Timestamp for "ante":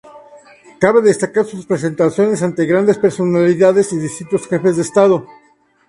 2.41-2.65